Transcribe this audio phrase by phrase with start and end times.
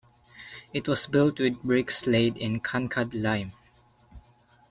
[0.73, 3.51] It was built with bricks laid in kankad lime.